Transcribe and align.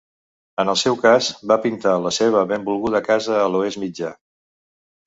En 0.63 0.71
el 0.73 0.79
seu 0.83 0.97
cas, 1.03 1.27
va 1.51 1.59
pintar 1.67 1.93
la 2.07 2.15
seva 2.19 2.43
benvolguda 2.55 3.05
casa 3.13 3.39
a 3.45 3.47
l'Oest 3.55 3.83
Mitjà. 3.85 4.13